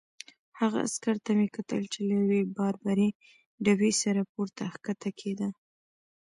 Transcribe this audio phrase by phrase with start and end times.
[0.59, 3.09] هغه عسکر ته مې کتل چې له یوې باربرې
[3.63, 5.49] ډبې سره پورته کښته کېده.